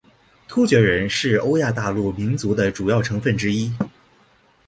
[0.47, 3.71] 突厥人是欧亚大陆民族的主要成份之一。